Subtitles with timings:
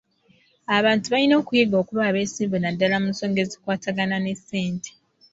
[0.77, 4.91] Abantu balina okuyiga okuba abeesimbu naddaala mu nsonga ezikwatagana ne ssente.